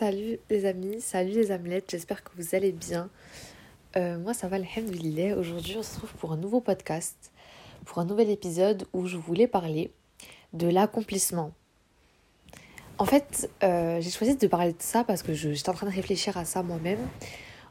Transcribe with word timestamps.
Salut 0.00 0.38
les 0.48 0.64
amis, 0.64 0.98
salut 1.02 1.32
les 1.32 1.50
amelettes, 1.50 1.90
j'espère 1.90 2.24
que 2.24 2.30
vous 2.38 2.54
allez 2.54 2.72
bien. 2.72 3.10
Euh, 3.98 4.18
moi 4.18 4.32
ça 4.32 4.48
va, 4.48 4.56
alhamdoulilah. 4.56 5.36
Aujourd'hui 5.36 5.76
on 5.76 5.82
se 5.82 5.98
trouve 5.98 6.10
pour 6.14 6.32
un 6.32 6.38
nouveau 6.38 6.62
podcast, 6.62 7.30
pour 7.84 7.98
un 7.98 8.06
nouvel 8.06 8.30
épisode 8.30 8.86
où 8.94 9.04
je 9.06 9.18
voulais 9.18 9.46
parler 9.46 9.92
de 10.54 10.68
l'accomplissement. 10.68 11.52
En 12.96 13.04
fait, 13.04 13.50
euh, 13.62 14.00
j'ai 14.00 14.08
choisi 14.08 14.36
de 14.36 14.46
parler 14.46 14.72
de 14.72 14.80
ça 14.80 15.04
parce 15.04 15.22
que 15.22 15.34
j'étais 15.34 15.68
en 15.68 15.74
train 15.74 15.86
de 15.86 15.94
réfléchir 15.94 16.38
à 16.38 16.46
ça 16.46 16.62
moi-même 16.62 17.06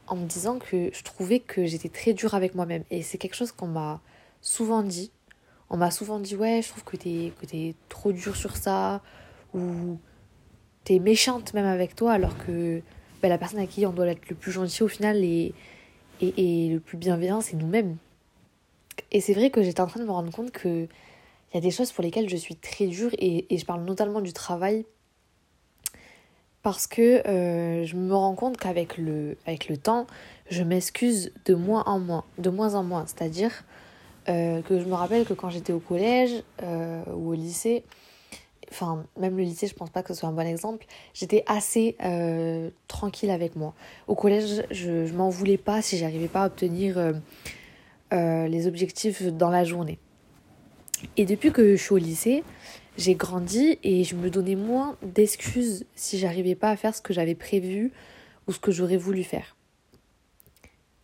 en 0.06 0.14
me 0.14 0.26
disant 0.26 0.60
que 0.60 0.88
je 0.92 1.02
trouvais 1.02 1.40
que 1.40 1.66
j'étais 1.66 1.88
très 1.88 2.12
dure 2.12 2.34
avec 2.34 2.54
moi-même. 2.54 2.84
Et 2.92 3.02
c'est 3.02 3.18
quelque 3.18 3.34
chose 3.34 3.50
qu'on 3.50 3.66
m'a 3.66 4.00
souvent 4.40 4.84
dit. 4.84 5.10
On 5.68 5.76
m'a 5.76 5.90
souvent 5.90 6.20
dit 6.20 6.36
ouais, 6.36 6.60
je 6.62 6.68
trouve 6.68 6.84
que 6.84 6.96
t'es, 6.96 7.32
que 7.42 7.74
trop 7.88 8.12
dur 8.12 8.36
sur 8.36 8.56
ça 8.56 9.02
ou 9.52 9.98
t'es 10.84 10.98
méchante 10.98 11.54
même 11.54 11.66
avec 11.66 11.94
toi 11.94 12.12
alors 12.12 12.36
que 12.38 12.82
bah, 13.22 13.28
la 13.28 13.38
personne 13.38 13.60
à 13.60 13.66
qui 13.66 13.86
on 13.86 13.92
doit 13.92 14.06
être 14.08 14.28
le 14.28 14.36
plus 14.36 14.52
gentil 14.52 14.82
au 14.82 14.88
final 14.88 15.22
et, 15.24 15.54
et, 16.20 16.68
le 16.68 16.80
plus 16.80 16.96
bienveillant 16.96 17.40
c'est 17.40 17.56
nous-mêmes. 17.56 17.96
Et 19.12 19.20
c'est 19.20 19.34
vrai 19.34 19.50
que 19.50 19.62
j'étais 19.62 19.80
en 19.80 19.86
train 19.86 20.00
de 20.00 20.06
me 20.06 20.10
rendre 20.10 20.32
compte 20.32 20.50
que 20.50 20.86
il 21.52 21.56
y 21.56 21.58
a 21.58 21.60
des 21.60 21.70
choses 21.70 21.90
pour 21.90 22.04
lesquelles 22.04 22.28
je 22.28 22.36
suis 22.36 22.54
très 22.54 22.86
dure 22.86 23.10
et, 23.18 23.52
et 23.52 23.58
je 23.58 23.66
parle 23.66 23.82
notamment 23.84 24.20
du 24.20 24.32
travail 24.32 24.84
parce 26.62 26.86
que 26.86 27.26
euh, 27.26 27.84
je 27.84 27.96
me 27.96 28.14
rends 28.14 28.34
compte 28.34 28.56
qu'avec 28.56 28.98
le, 28.98 29.36
avec 29.46 29.68
le 29.68 29.76
temps, 29.76 30.06
je 30.50 30.62
m'excuse 30.62 31.32
de 31.46 31.54
moins 31.54 31.84
en 31.86 31.98
moins, 31.98 32.24
de 32.38 32.50
moins 32.50 32.74
en 32.74 32.82
moins. 32.82 33.04
C'est-à-dire 33.06 33.50
euh, 34.28 34.60
que 34.62 34.78
je 34.78 34.84
me 34.84 34.94
rappelle 34.94 35.24
que 35.24 35.32
quand 35.32 35.50
j'étais 35.50 35.72
au 35.72 35.80
collège 35.80 36.42
euh, 36.62 37.02
ou 37.14 37.30
au 37.30 37.34
lycée, 37.34 37.84
enfin 38.70 39.04
même 39.18 39.36
le 39.36 39.42
lycée 39.42 39.66
je 39.66 39.74
pense 39.74 39.90
pas 39.90 40.02
que 40.02 40.14
ce 40.14 40.20
soit 40.20 40.28
un 40.28 40.32
bon 40.32 40.46
exemple. 40.46 40.86
J'étais 41.14 41.44
assez 41.46 41.96
euh, 42.02 42.70
tranquille 42.88 43.30
avec 43.30 43.56
moi. 43.56 43.74
Au 44.06 44.14
collège 44.14 44.64
je, 44.70 45.06
je 45.06 45.14
m'en 45.14 45.28
voulais 45.28 45.58
pas 45.58 45.82
si 45.82 45.98
j'arrivais 45.98 46.28
pas 46.28 46.44
à 46.44 46.46
obtenir 46.46 46.98
euh, 46.98 47.12
euh, 48.12 48.46
les 48.48 48.66
objectifs 48.66 49.22
dans 49.22 49.50
la 49.50 49.64
journée. 49.64 49.98
Et 51.16 51.24
depuis 51.24 51.52
que 51.52 51.76
je 51.76 51.82
suis 51.82 51.94
au 51.94 51.98
lycée 51.98 52.44
j'ai 52.96 53.14
grandi 53.14 53.78
et 53.82 54.04
je 54.04 54.14
me 54.14 54.30
donnais 54.30 54.56
moins 54.56 54.96
d'excuses 55.02 55.86
si 55.94 56.18
j'arrivais 56.18 56.54
pas 56.54 56.70
à 56.70 56.76
faire 56.76 56.94
ce 56.94 57.00
que 57.00 57.14
j'avais 57.14 57.34
prévu 57.34 57.92
ou 58.46 58.52
ce 58.52 58.58
que 58.58 58.72
j'aurais 58.72 58.96
voulu 58.96 59.22
faire. 59.22 59.56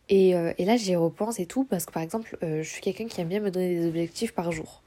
Et, 0.09 0.29
et 0.29 0.65
là 0.65 0.77
j'y 0.77 0.95
repense 0.95 1.39
et 1.39 1.45
tout 1.45 1.63
parce 1.65 1.85
que 1.85 1.91
par 1.91 2.03
exemple 2.03 2.37
je 2.41 2.61
suis 2.63 2.81
quelqu'un 2.81 3.07
qui 3.07 3.19
aime 3.19 3.27
bien 3.27 3.39
me 3.39 3.51
donner 3.51 3.79
des 3.79 3.87
objectifs 3.87 4.33
par 4.33 4.51
jour 4.51 4.83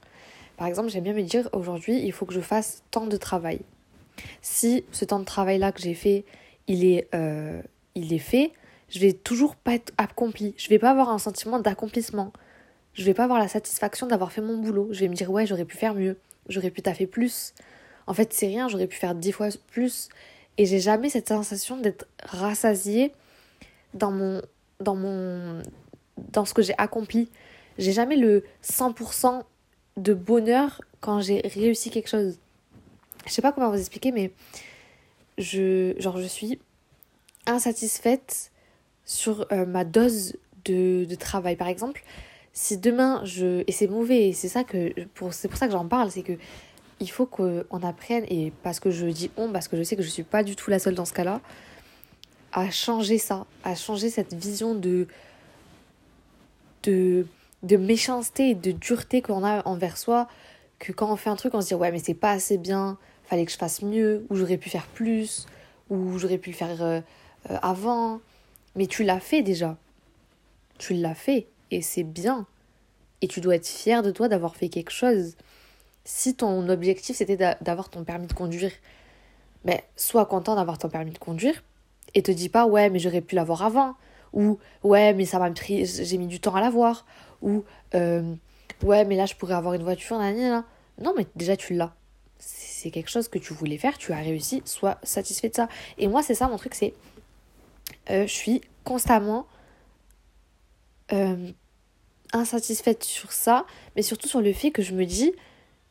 par 0.61 0.69
exemple, 0.69 0.91
j'aime 0.91 1.05
bien 1.05 1.14
me 1.14 1.22
dire 1.22 1.48
aujourd'hui, 1.55 2.03
il 2.05 2.12
faut 2.12 2.27
que 2.27 2.34
je 2.34 2.41
fasse 2.42 2.83
tant 2.91 3.06
de 3.06 3.16
travail. 3.16 3.61
Si 4.42 4.84
ce 4.92 5.06
temps 5.06 5.19
de 5.19 5.25
travail-là 5.25 5.72
que 5.72 5.80
j'ai 5.80 5.94
fait, 5.94 6.27
il 6.66 6.84
est, 6.84 7.08
euh, 7.14 7.62
il 7.94 8.12
est 8.12 8.19
fait, 8.19 8.53
je 8.91 8.98
vais 8.98 9.14
toujours 9.14 9.56
pas 9.56 9.72
être 9.72 9.91
accompli. 9.97 10.53
Je 10.58 10.69
vais 10.69 10.78
pas 10.78 10.91
avoir 10.91 11.08
un 11.08 11.16
sentiment 11.16 11.61
d'accomplissement. 11.61 12.31
Je 12.92 13.05
vais 13.05 13.14
pas 13.14 13.25
avoir 13.25 13.38
la 13.38 13.48
satisfaction 13.48 14.06
d'avoir 14.06 14.33
fait 14.33 14.42
mon 14.42 14.58
boulot. 14.58 14.88
Je 14.91 15.00
vais 15.00 15.08
me 15.08 15.14
dire, 15.14 15.31
ouais, 15.31 15.47
j'aurais 15.47 15.64
pu 15.64 15.78
faire 15.78 15.94
mieux. 15.94 16.19
J'aurais 16.50 16.70
pu 16.70 16.83
taffer 16.83 17.06
plus. 17.06 17.55
En 18.06 18.12
fait, 18.12 18.34
c'est 18.34 18.48
rien, 18.48 18.69
j'aurais 18.69 18.86
pu 18.86 18.98
faire 18.98 19.14
dix 19.14 19.33
fois 19.33 19.48
plus. 19.69 20.11
Et 20.58 20.66
j'ai 20.66 20.81
jamais 20.81 21.08
cette 21.08 21.28
sensation 21.28 21.78
d'être 21.78 22.06
rassasiée 22.22 23.12
dans 23.94 24.11
mon, 24.11 24.42
dans 24.78 24.94
mon, 24.94 25.62
dans 26.19 26.44
ce 26.44 26.53
que 26.53 26.61
j'ai 26.61 26.75
accompli. 26.77 27.31
J'ai 27.78 27.92
jamais 27.92 28.16
le 28.16 28.44
100% 28.62 29.44
de 30.02 30.14
bonheur 30.14 30.80
quand 31.00 31.20
j'ai 31.20 31.40
réussi 31.40 31.90
quelque 31.90 32.08
chose. 32.08 32.38
Je 33.26 33.32
sais 33.32 33.42
pas 33.42 33.52
comment 33.52 33.70
vous 33.70 33.78
expliquer, 33.78 34.12
mais 34.12 34.32
je, 35.38 35.94
genre, 35.98 36.18
je 36.18 36.26
suis 36.26 36.58
insatisfaite 37.46 38.50
sur 39.04 39.46
euh, 39.52 39.66
ma 39.66 39.84
dose 39.84 40.36
de, 40.64 41.06
travail. 41.18 41.56
Par 41.56 41.68
exemple, 41.68 42.02
si 42.52 42.78
demain 42.78 43.20
je. 43.24 43.64
Et 43.66 43.72
c'est 43.72 43.88
mauvais, 43.88 44.28
et 44.28 44.32
c'est. 44.32 44.52
Pour, 45.14 45.30
pour 45.30 45.34
ça 45.34 45.66
que 45.66 45.72
j'en 45.72 45.86
parle, 45.86 46.10
c'est 46.10 46.22
que 46.22 46.34
il 47.00 47.10
faut 47.10 47.25
qu'on 47.25 47.82
apprenne, 47.82 48.25
et 48.28 48.52
parce 48.62 48.78
que 48.78 48.91
je 48.91 49.06
dis 49.06 49.30
on, 49.36 49.50
parce 49.52 49.69
que 49.69 49.76
je 49.76 49.82
sais 49.82 49.96
que 49.96 50.02
je 50.02 50.08
suis 50.08 50.22
pas 50.22 50.42
du 50.42 50.54
tout 50.54 50.70
la 50.70 50.78
seule 50.78 50.94
dans 50.94 51.06
ce 51.06 51.14
cas-là, 51.14 51.41
à 52.52 52.70
changer 52.70 53.16
ça, 53.16 53.46
à 53.64 53.75
changer 53.75 54.10
cette 54.10 54.34
vision 54.34 54.75
de 54.75 55.06
de 57.62 57.76
méchanceté 57.76 58.50
et 58.50 58.54
de 58.54 58.72
dureté 58.72 59.22
qu'on 59.22 59.44
a 59.44 59.66
envers 59.66 59.97
soi 59.97 60.28
que 60.78 60.93
quand 60.93 61.12
on 61.12 61.16
fait 61.16 61.31
un 61.31 61.37
truc, 61.37 61.54
on 61.54 61.60
se 61.60 61.69
dit 61.69 61.75
ouais 61.75 61.93
mais 61.93 61.98
c'est 61.98 62.15
pas 62.15 62.32
assez 62.32 62.59
bien, 62.59 62.98
fallait 63.25 63.44
que 63.44 63.53
je 63.53 63.59
fasse 63.59 63.82
mieux, 63.82 64.26
ou 64.31 64.37
j'aurais 64.37 64.56
pu 64.56 64.71
faire 64.71 64.87
plus, 64.87 65.47
ou 65.91 66.19
j'aurais 66.19 66.38
pu 66.38 66.50
le 66.50 66.56
faire 66.56 66.82
euh, 66.82 67.00
euh, 67.50 67.56
avant. 67.62 68.20
Mais 68.76 68.87
tu 68.87 69.04
l'as 69.04 69.20
fait 69.20 69.43
déjà. 69.43 69.76
Tu 70.78 70.94
l'as 70.94 71.15
fait 71.15 71.49
et 71.70 71.82
c'est 71.82 72.03
bien. 72.03 72.47
Et 73.20 73.28
tu 73.28 73.41
dois 73.41 73.56
être 73.56 73.66
fier 73.66 74.03
de 74.03 74.10
toi 74.10 74.28
d'avoir 74.28 74.56
fait 74.56 74.69
quelque 74.69 74.91
chose. 74.91 75.37
Si 76.04 76.34
ton 76.34 76.69
objectif 76.69 77.16
c'était 77.16 77.37
d'avoir 77.60 77.91
ton 77.91 78.04
permis 78.04 78.26
de 78.26 78.32
conduire, 78.32 78.72
mais 79.65 79.84
sois 79.97 80.25
content 80.25 80.56
d'avoir 80.56 80.78
ton 80.78 80.88
permis 80.88 81.10
de 81.10 81.19
conduire 81.19 81.62
et 82.15 82.22
te 82.22 82.31
dis 82.31 82.49
pas 82.49 82.66
ouais 82.66 82.91
mais 82.91 82.99
j'aurais 82.99 83.20
pu 83.20 83.34
l'avoir 83.34 83.62
avant 83.62 83.94
ou 84.32 84.59
ouais 84.82 85.12
mais 85.12 85.25
ça 85.25 85.38
m'a 85.38 85.50
pris 85.50 85.87
j'ai 85.87 86.19
mis 86.19 86.26
du 86.26 86.41
temps 86.41 86.54
à 86.54 86.60
l'avoir 86.60 87.04
ou 87.42 87.64
euh, 87.94 88.34
ouais 88.82 89.04
mais 89.04 89.16
là 89.16 89.26
je 89.26 89.34
pourrais 89.34 89.54
avoir 89.54 89.74
une 89.74 89.82
voiture 89.82 90.18
là 90.18 90.64
non 90.98 91.14
mais 91.16 91.26
déjà 91.36 91.56
tu 91.56 91.74
l'as. 91.74 91.94
C'est 92.38 92.90
quelque 92.90 93.10
chose 93.10 93.28
que 93.28 93.38
tu 93.38 93.52
voulais 93.52 93.78
faire 93.78 93.98
tu 93.98 94.12
as 94.12 94.18
réussi 94.18 94.62
sois 94.64 94.98
satisfait 95.02 95.48
de 95.48 95.54
ça. 95.54 95.68
Et 95.98 96.08
moi 96.08 96.22
c'est 96.22 96.34
ça 96.34 96.48
mon 96.48 96.56
truc 96.56 96.74
c'est 96.74 96.94
euh, 98.10 98.26
je 98.26 98.32
suis 98.32 98.60
constamment 98.84 99.46
euh, 101.12 101.50
insatisfaite 102.32 103.04
sur 103.04 103.32
ça 103.32 103.66
mais 103.96 104.02
surtout 104.02 104.28
sur 104.28 104.40
le 104.40 104.52
fait 104.52 104.70
que 104.70 104.82
je 104.82 104.94
me 104.94 105.04
dis 105.04 105.32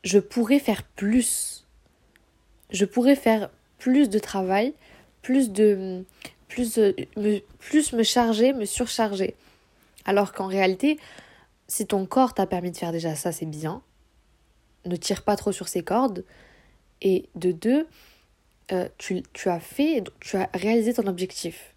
je 0.02 0.18
pourrais 0.18 0.58
faire 0.58 0.82
plus. 0.82 1.66
Je 2.70 2.84
pourrais 2.84 3.16
faire 3.16 3.50
plus 3.78 4.08
de 4.08 4.18
travail 4.18 4.74
plus 5.22 5.50
de 5.50 6.04
plus, 6.48 6.78
me, 6.78 7.38
plus 7.58 7.92
me 7.92 8.02
charger, 8.02 8.52
me 8.52 8.64
surcharger. 8.64 9.34
Alors 10.04 10.32
qu'en 10.32 10.46
réalité, 10.46 10.98
si 11.70 11.86
ton 11.86 12.04
corps 12.04 12.34
t'a 12.34 12.46
permis 12.46 12.72
de 12.72 12.76
faire 12.76 12.90
déjà 12.90 13.14
ça, 13.14 13.30
c'est 13.30 13.46
bien. 13.46 13.80
Ne 14.86 14.96
tire 14.96 15.22
pas 15.22 15.36
trop 15.36 15.52
sur 15.52 15.68
ses 15.68 15.84
cordes. 15.84 16.24
Et 17.00 17.28
de 17.36 17.52
deux, 17.52 17.86
euh, 18.72 18.88
tu, 18.98 19.22
as 19.46 19.60
fait, 19.60 20.02
tu 20.18 20.36
as 20.36 20.50
réalisé 20.52 20.92
ton 20.92 21.06
objectif. 21.06 21.76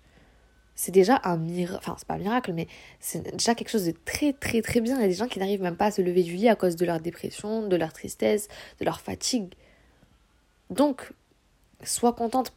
C'est 0.73 0.91
déjà 0.91 1.21
un 1.23 1.37
miracle, 1.37 1.77
enfin 1.77 1.95
c'est 1.99 2.07
pas 2.07 2.15
un 2.15 2.17
miracle, 2.17 2.53
mais 2.53 2.67
c'est 2.99 3.35
déjà 3.35 3.53
quelque 3.53 3.69
chose 3.69 3.85
de 3.85 3.93
très 4.03 4.33
très 4.33 4.63
très 4.63 4.81
bien. 4.81 4.97
Il 4.97 5.01
y 5.01 5.05
a 5.05 5.07
des 5.07 5.13
gens 5.13 5.27
qui 5.27 5.37
n'arrivent 5.37 5.61
même 5.61 5.77
pas 5.77 5.85
à 5.85 5.91
se 5.91 6.01
lever 6.01 6.23
du 6.23 6.33
lit 6.33 6.49
à 6.49 6.55
cause 6.55 6.75
de 6.75 6.85
leur 6.87 6.99
dépression, 6.99 7.67
de 7.67 7.75
leur 7.75 7.93
tristesse, 7.93 8.47
de 8.79 8.85
leur 8.85 8.99
fatigue. 8.99 9.53
Donc, 10.71 11.13
sois 11.83 12.13
contente, 12.13 12.51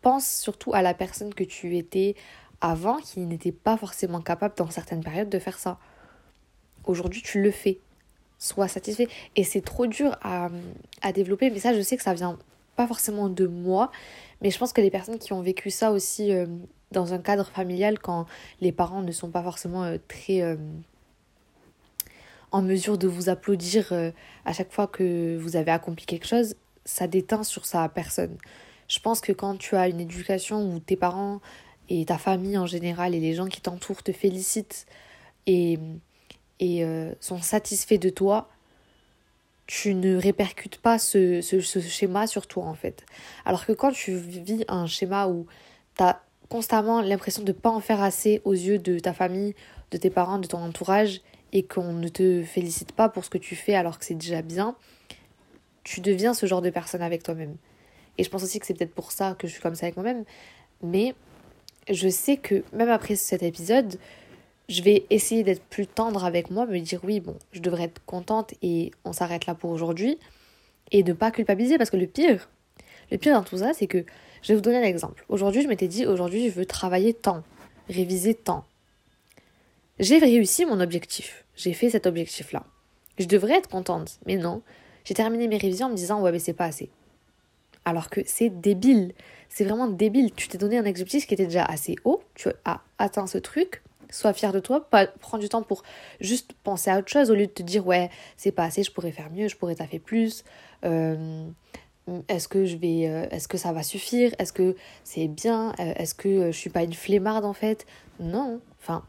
pense 0.00 0.26
surtout 0.26 0.72
à 0.72 0.80
la 0.80 0.94
personne 0.94 1.34
que 1.34 1.44
tu 1.44 1.76
étais 1.76 2.14
avant 2.62 2.96
qui 2.96 3.20
n'était 3.20 3.52
pas 3.52 3.76
forcément 3.76 4.22
capable 4.22 4.54
dans 4.56 4.70
certaines 4.70 5.04
périodes 5.04 5.28
de 5.28 5.38
faire 5.38 5.58
ça. 5.58 5.78
Aujourd'hui, 6.88 7.22
tu 7.22 7.40
le 7.40 7.50
fais. 7.52 7.78
Sois 8.38 8.66
satisfait. 8.66 9.08
Et 9.36 9.44
c'est 9.44 9.60
trop 9.60 9.86
dur 9.86 10.16
à, 10.22 10.48
à, 11.02 11.12
développer, 11.12 11.50
mais 11.50 11.58
ça, 11.60 11.74
je 11.74 11.80
sais 11.80 11.96
que 11.96 12.02
ça 12.02 12.14
vient 12.14 12.38
pas 12.76 12.86
forcément 12.86 13.28
de 13.28 13.46
moi, 13.46 13.90
mais 14.40 14.50
je 14.50 14.58
pense 14.58 14.72
que 14.72 14.80
les 14.80 14.90
personnes 14.90 15.18
qui 15.18 15.32
ont 15.32 15.42
vécu 15.42 15.68
ça 15.70 15.90
aussi 15.90 16.32
euh, 16.32 16.46
dans 16.92 17.12
un 17.12 17.18
cadre 17.18 17.46
familial, 17.46 17.98
quand 17.98 18.26
les 18.60 18.70
parents 18.72 19.02
ne 19.02 19.10
sont 19.12 19.30
pas 19.30 19.42
forcément 19.42 19.82
euh, 19.82 19.98
très 20.06 20.42
euh, 20.42 20.56
en 22.52 22.62
mesure 22.62 22.96
de 22.96 23.08
vous 23.08 23.28
applaudir 23.28 23.92
à 24.46 24.52
chaque 24.54 24.72
fois 24.72 24.86
que 24.86 25.36
vous 25.36 25.56
avez 25.56 25.70
accompli 25.70 26.06
quelque 26.06 26.26
chose, 26.26 26.54
ça 26.86 27.06
déteint 27.06 27.42
sur 27.42 27.66
sa 27.66 27.86
personne. 27.90 28.38
Je 28.86 29.00
pense 29.00 29.20
que 29.20 29.32
quand 29.32 29.56
tu 29.58 29.76
as 29.76 29.88
une 29.88 30.00
éducation 30.00 30.72
où 30.72 30.78
tes 30.78 30.96
parents 30.96 31.40
et 31.90 32.06
ta 32.06 32.16
famille 32.16 32.56
en 32.56 32.64
général 32.64 33.14
et 33.14 33.20
les 33.20 33.34
gens 33.34 33.48
qui 33.48 33.60
t'entourent 33.60 34.02
te 34.02 34.12
félicitent 34.12 34.86
et, 35.46 35.78
et 36.60 36.84
euh, 36.84 37.12
sont 37.20 37.40
satisfaits 37.40 37.98
de 37.98 38.10
toi, 38.10 38.48
tu 39.66 39.94
ne 39.94 40.16
répercutes 40.16 40.78
pas 40.78 40.98
ce, 40.98 41.40
ce, 41.42 41.80
schéma 41.80 42.26
sur 42.26 42.46
toi 42.46 42.64
en 42.64 42.74
fait. 42.74 43.04
Alors 43.44 43.66
que 43.66 43.72
quand 43.72 43.92
tu 43.92 44.14
vis 44.16 44.64
un 44.68 44.86
schéma 44.86 45.28
où 45.28 45.46
tu 45.96 46.02
as 46.02 46.22
constamment 46.48 47.02
l'impression 47.02 47.42
de 47.42 47.52
ne 47.52 47.56
pas 47.56 47.70
en 47.70 47.80
faire 47.80 48.02
assez 48.02 48.40
aux 48.44 48.54
yeux 48.54 48.78
de 48.78 48.98
ta 48.98 49.12
famille, 49.12 49.54
de 49.90 49.98
tes 49.98 50.10
parents, 50.10 50.38
de 50.38 50.46
ton 50.46 50.58
entourage, 50.58 51.20
et 51.52 51.62
qu'on 51.62 51.92
ne 51.92 52.08
te 52.08 52.42
félicite 52.42 52.92
pas 52.92 53.08
pour 53.08 53.24
ce 53.24 53.30
que 53.30 53.38
tu 53.38 53.56
fais 53.56 53.74
alors 53.74 53.98
que 53.98 54.04
c'est 54.04 54.14
déjà 54.14 54.42
bien, 54.42 54.74
tu 55.84 56.00
deviens 56.00 56.34
ce 56.34 56.46
genre 56.46 56.62
de 56.62 56.70
personne 56.70 57.02
avec 57.02 57.22
toi-même. 57.22 57.56
Et 58.18 58.24
je 58.24 58.30
pense 58.30 58.42
aussi 58.42 58.58
que 58.58 58.66
c'est 58.66 58.74
peut-être 58.74 58.94
pour 58.94 59.12
ça 59.12 59.34
que 59.38 59.46
je 59.46 59.52
suis 59.52 59.62
comme 59.62 59.74
ça 59.74 59.86
avec 59.86 59.96
moi-même. 59.96 60.24
Mais 60.82 61.14
je 61.88 62.08
sais 62.08 62.36
que 62.36 62.62
même 62.72 62.90
après 62.90 63.16
cet 63.16 63.42
épisode, 63.42 63.98
je 64.68 64.82
vais 64.82 65.06
essayer 65.10 65.44
d'être 65.44 65.62
plus 65.62 65.86
tendre 65.86 66.24
avec 66.24 66.50
moi, 66.50 66.66
me 66.66 66.78
dire 66.78 67.00
oui, 67.02 67.20
bon, 67.20 67.36
je 67.52 67.60
devrais 67.60 67.84
être 67.84 68.04
contente 68.04 68.52
et 68.62 68.90
on 69.04 69.12
s'arrête 69.12 69.46
là 69.46 69.54
pour 69.54 69.70
aujourd'hui. 69.70 70.18
Et 70.90 71.02
ne 71.02 71.12
pas 71.12 71.30
culpabiliser 71.30 71.78
parce 71.78 71.90
que 71.90 71.96
le 71.96 72.06
pire, 72.06 72.48
le 73.10 73.18
pire 73.18 73.34
dans 73.34 73.44
tout 73.44 73.58
ça, 73.58 73.72
c'est 73.74 73.86
que 73.86 74.04
Je 74.42 74.52
vais 74.52 74.54
vous 74.56 74.62
donner 74.62 74.78
un 74.78 74.82
exemple. 74.82 75.24
Aujourd'hui, 75.28 75.62
je 75.62 75.68
m'étais 75.68 75.88
dit, 75.88 76.06
aujourd'hui, 76.06 76.48
je 76.48 76.54
veux 76.54 76.66
travailler 76.66 77.14
tant, 77.14 77.42
réviser 77.88 78.34
tant. 78.34 78.64
J'ai 79.98 80.18
réussi 80.18 80.64
mon 80.64 80.80
objectif. 80.80 81.44
J'ai 81.56 81.72
fait 81.72 81.90
cet 81.90 82.06
objectif-là. 82.06 82.64
Je 83.18 83.26
devrais 83.26 83.54
être 83.54 83.68
contente, 83.68 84.20
mais 84.26 84.36
non. 84.36 84.62
J'ai 85.04 85.14
terminé 85.14 85.48
mes 85.48 85.56
révisions 85.56 85.86
en 85.86 85.90
me 85.90 85.96
disant, 85.96 86.20
ouais, 86.20 86.30
mais 86.30 86.38
c'est 86.38 86.52
pas 86.52 86.66
assez. 86.66 86.88
Alors 87.84 88.10
que 88.10 88.20
c'est 88.26 88.50
débile. 88.50 89.12
C'est 89.48 89.64
vraiment 89.64 89.88
débile. 89.88 90.32
Tu 90.34 90.46
t'es 90.48 90.58
donné 90.58 90.78
un 90.78 90.86
objectif 90.86 91.26
qui 91.26 91.34
était 91.34 91.46
déjà 91.46 91.64
assez 91.64 91.96
haut. 92.04 92.22
Tu 92.34 92.48
as 92.64 92.80
atteint 92.98 93.26
ce 93.26 93.38
truc. 93.38 93.82
Sois 94.10 94.32
fier 94.32 94.52
de 94.52 94.60
toi. 94.60 94.88
Prends 95.20 95.38
du 95.38 95.48
temps 95.48 95.62
pour 95.62 95.82
juste 96.20 96.52
penser 96.64 96.90
à 96.90 96.98
autre 96.98 97.08
chose 97.08 97.30
au 97.30 97.34
lieu 97.34 97.46
de 97.46 97.52
te 97.52 97.62
dire, 97.62 97.86
ouais, 97.86 98.10
c'est 98.36 98.52
pas 98.52 98.64
assez, 98.64 98.82
je 98.82 98.90
pourrais 98.90 99.12
faire 99.12 99.30
mieux, 99.30 99.48
je 99.48 99.56
pourrais 99.56 99.74
taffer 99.74 99.98
plus. 99.98 100.44
Euh, 100.84 101.48
est-ce 102.28 102.48
que 102.48 102.64
je 102.64 102.76
vais 102.76 103.08
euh, 103.08 103.26
est-ce 103.30 103.48
que 103.48 103.58
ça 103.58 103.72
va 103.72 103.82
suffire 103.82 104.34
est-ce 104.38 104.52
que 104.52 104.76
c'est 105.04 105.28
bien 105.28 105.74
euh, 105.78 105.92
est-ce 105.96 106.14
que 106.14 106.50
je 106.50 106.56
suis 106.56 106.70
pas 106.70 106.82
une 106.82 106.94
flemmarde 106.94 107.44
en 107.44 107.52
fait? 107.52 107.86
Non 108.20 108.60
enfin 108.80 109.04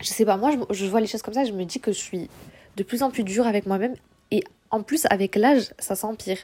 je 0.00 0.08
sais 0.08 0.24
pas 0.24 0.36
moi 0.36 0.52
je, 0.70 0.86
vois 0.86 1.00
les 1.00 1.06
choses 1.06 1.22
comme 1.22 1.34
ça 1.34 1.44
je 1.44 1.52
me 1.52 1.64
dis 1.64 1.80
que 1.80 1.92
je 1.92 1.98
suis 1.98 2.28
de 2.76 2.82
plus 2.82 3.02
en 3.02 3.10
plus 3.10 3.24
dure 3.24 3.46
avec 3.46 3.66
moi-même 3.66 3.94
et 4.30 4.44
en 4.70 4.82
plus 4.82 5.06
avec 5.10 5.36
l'âge 5.36 5.72
ça 5.78 5.94
s'empire 5.94 6.38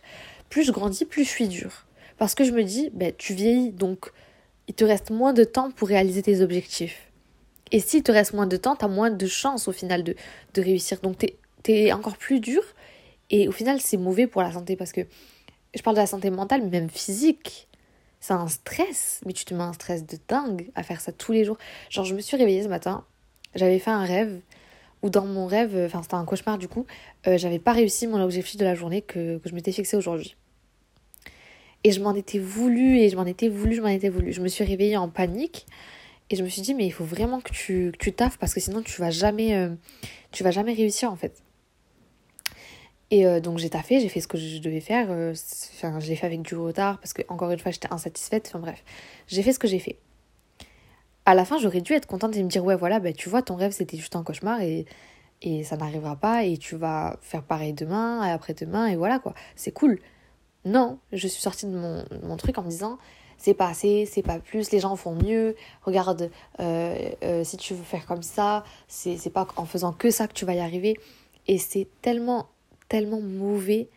plus 0.49 0.65
je 0.65 0.73
grandis 0.73 1.05
plus 1.05 1.25
je 1.25 1.31
suis 1.31 1.49
dure 1.49 1.85
parce 2.19 2.35
que 2.35 2.45
je 2.45 2.53
me 2.53 2.65
dis 2.65 2.91
ben 2.93 3.13
tu 3.17 3.35
vieillis 3.35 3.71
donc 3.71 4.11
il 4.67 4.75
te 4.75 4.85
reste 4.85 5.11
moins 5.11 5.33
de 5.33 5.45
temps 5.45 5.71
pour 5.71 5.89
réaliser 5.89 6.23
tes 6.23 6.41
objectifs 6.41 7.08
et 7.73 7.81
s'il 7.81 8.03
te 8.03 8.13
reste 8.13 8.35
moins 8.35 8.47
de 8.47 8.57
temps 8.57 8.77
t'as 8.77 8.89
moins 8.89 9.11
de 9.11 9.27
chances 9.27 9.69
au 9.69 9.73
final 9.73 10.03
de, 10.03 10.15
de 10.55 10.63
réussir 10.63 11.01
donc 11.01 11.19
t'es 11.19 11.37
es 11.67 11.93
encore 11.93 12.17
plus 12.17 12.41
dur 12.41 12.63
et 13.31 13.49
au 13.49 13.53
final 13.53 13.81
c'est 13.81 13.97
mauvais 13.97 14.27
pour 14.27 14.43
la 14.43 14.53
santé 14.53 14.77
parce 14.77 14.93
que 14.93 15.03
je 15.75 15.83
parle 15.83 15.97
de 15.97 16.01
la 16.01 16.07
santé 16.07 16.31
mentale, 16.31 16.63
mais 16.63 16.81
même 16.81 16.91
physique. 16.91 17.69
C'est 18.21 18.33
un 18.33 18.49
stress, 18.49 19.21
mais 19.27 19.33
tu 19.33 19.45
te 19.45 19.55
mets 19.55 19.63
un 19.63 19.73
stress 19.73 20.05
de 20.05 20.19
dingue 20.27 20.71
à 20.75 20.83
faire 20.83 21.01
ça 21.01 21.13
tous 21.13 21.33
les 21.33 21.45
jours. 21.45 21.57
Genre, 21.89 22.05
je 22.05 22.15
me 22.15 22.21
suis 22.21 22.37
réveillée 22.37 22.65
ce 22.65 22.69
matin, 22.69 23.05
j'avais 23.55 23.79
fait 23.79 23.93
un 23.93 24.05
rêve, 24.05 24.41
ou 25.03 25.11
dans 25.11 25.25
mon 25.25 25.47
rêve, 25.47 25.81
enfin, 25.87 26.03
c'était 26.03 26.17
un 26.17 26.25
cauchemar 26.25 26.59
du 26.59 26.67
coup, 26.67 26.85
euh, 27.29 27.39
j'avais 27.39 27.61
pas 27.61 27.73
réussi 27.73 28.09
mon 28.09 28.21
objectif 28.21 28.57
de 28.57 28.65
la 28.65 28.75
journée 28.75 29.03
que, 29.03 29.39
que 29.39 29.49
je 29.49 29.55
m'étais 29.55 29.71
fixé 29.71 29.97
aujourd'hui. 29.97 30.35
Et 31.85 31.93
je 31.93 32.01
m'en 32.01 32.13
étais 32.15 32.41
voulu, 32.41 32.99
et 32.99 33.09
je 33.09 33.15
m'en 33.15 33.25
étais 33.25 33.49
voulu, 33.49 33.77
je 33.77 33.83
m'en 33.83 33.89
étais 33.89 34.09
voulu. 34.09 34.33
Je 34.33 34.41
me 34.41 34.49
suis 34.49 34.65
réveillée 34.65 34.97
en 34.97 35.09
panique, 35.09 35.67
et 36.31 36.37
je 36.37 36.43
me 36.43 36.49
suis 36.49 36.63
dit, 36.63 36.75
mais 36.75 36.87
il 36.87 36.91
faut 36.91 37.05
vraiment 37.05 37.41
que 37.41 37.51
tu, 37.53 37.93
que 37.93 37.99
tu 37.99 38.13
taffes, 38.13 38.39
parce 38.39 38.53
que 38.53 38.61
sinon 38.61 38.83
tu 38.83 39.01
vas 39.01 39.11
jamais, 39.11 39.55
euh, 39.57 39.71
tu 40.31 40.45
vas 40.45 40.51
jamais 40.51 40.75
réussir 40.75 41.11
en 41.11 41.17
fait. 41.17 41.43
Et 43.11 43.27
euh, 43.27 43.41
donc 43.41 43.59
j'ai 43.59 43.71
taffé, 43.71 44.01
j'ai 44.01 44.09
fait 44.09 44.21
ce 44.21 44.29
que 44.29 44.37
je 44.37 44.59
devais 44.59 44.81
faire. 44.81 45.11
Euh, 45.11 45.33
enfin, 45.77 45.99
je 46.01 46.09
l'ai 46.09 46.17
fait 46.17 46.27
avec 46.27 46.43
du 46.43 46.55
retard 46.55 46.99
parce 46.99 47.15
que, 47.15 47.23
encore 47.29 47.51
une 47.51 47.59
fois, 47.59 47.73
j'étais 47.73 47.91
insatisfaite. 47.91 48.49
Enfin 48.49 48.59
bref, 48.59 48.85
j'ai 49.27 49.43
fait 49.43 49.53
ce 49.53 49.59
que 49.59 49.69
j'ai 49.69 49.79
fait. 49.79 49.99
À 51.25 51.35
la 51.35 51.45
fin, 51.45 51.59
j'aurais 51.59 51.81
dû 51.81 51.95
être 51.95 52.07
contente 52.07 52.37
et 52.37 52.43
me 52.43 52.49
dire 52.49 52.65
Ouais, 52.65 52.77
voilà, 52.77 53.01
bah, 53.01 53.13
tu 53.13 53.29
vois, 53.31 53.43
ton 53.43 53.57
rêve 53.57 53.73
c'était 53.73 53.97
juste 53.97 54.17
un 54.17 54.23
cauchemar 54.23 54.61
et, 54.61 54.85
et 55.41 55.65
ça 55.65 55.77
n'arrivera 55.79 56.17
pas 56.17 56.45
et 56.45 56.59
tu 56.59 56.77
vas 56.77 57.19
faire 57.23 57.43
pareil 57.43 57.73
demain 57.73 58.27
et 58.27 58.31
après-demain 58.31 58.87
et 58.87 58.97
voilà 58.97 59.19
quoi. 59.19 59.35
C'est 59.57 59.73
cool. 59.73 59.99
Non, 60.67 60.99
je 61.13 61.29
suis 61.29 61.41
sortie 61.41 61.67
de 61.67 61.73
mon, 61.77 62.05
mon 62.23 62.37
truc 62.37 62.59
en 62.59 62.63
me 62.63 62.69
disant 62.69 62.99
c'est 63.39 63.55
pas 63.55 63.69
assez, 63.69 64.05
c'est 64.05 64.23
pas 64.23 64.39
plus, 64.39 64.71
les 64.73 64.81
gens 64.81 64.95
font 64.97 65.15
mieux, 65.15 65.57
regarde, 65.83 66.31
euh, 66.61 67.45
si 67.45 67.57
tu 67.57 67.73
veux 67.73 67.85
faire 67.85 68.05
comme 68.05 68.23
ça, 68.23 68.65
c'est 68.89 69.33
pas 69.33 69.47
en 69.57 69.65
faisant 69.65 69.93
que 69.93 70.11
ça 70.11 70.29
que 70.29 70.35
tu 70.35 70.45
vas 70.45 70.55
y 70.55 70.61
arriver. 70.61 70.97
Et 71.47 71.57
c'est 71.57 71.89
tellement 72.03 72.49
tellement 72.89 73.21
mauvais 73.21 73.89